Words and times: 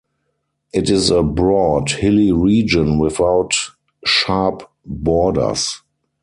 It 0.73 0.89
is 0.89 1.11
a 1.11 1.21
broad 1.21 1.91
hilly 1.91 2.31
region 2.31 2.97
without 2.97 3.53
sharp 4.03 4.67
borders. 4.83 5.79